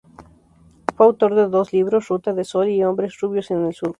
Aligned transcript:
Fue 0.97 1.05
autor 1.05 1.35
de 1.35 1.47
dos 1.47 1.73
libros: 1.73 2.07
"Ruta 2.07 2.33
de 2.33 2.43
Sol" 2.43 2.67
y 2.69 2.83
"Hombres 2.83 3.19
Rubios 3.19 3.51
en 3.51 3.65
el 3.67 3.73
Surco". 3.75 3.89